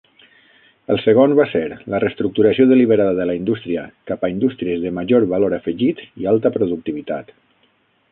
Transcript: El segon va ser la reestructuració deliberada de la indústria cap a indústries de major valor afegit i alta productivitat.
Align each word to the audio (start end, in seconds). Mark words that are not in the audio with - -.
El 0.93 0.99
segon 1.01 1.33
va 1.39 1.43
ser 1.49 1.59
la 1.93 1.99
reestructuració 2.03 2.65
deliberada 2.71 3.15
de 3.19 3.27
la 3.31 3.35
indústria 3.39 3.83
cap 4.13 4.25
a 4.25 4.31
indústries 4.37 4.81
de 4.87 4.93
major 5.01 5.29
valor 5.35 5.55
afegit 5.59 6.03
i 6.23 6.31
alta 6.33 6.53
productivitat. 6.57 7.31